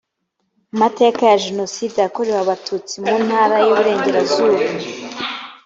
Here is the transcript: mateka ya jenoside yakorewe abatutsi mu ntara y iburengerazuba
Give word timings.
mateka 0.79 1.21
ya 1.31 1.37
jenoside 1.45 1.95
yakorewe 2.03 2.39
abatutsi 2.43 2.95
mu 3.05 3.15
ntara 3.25 3.55
y 3.63 3.67
iburengerazuba 3.71 4.59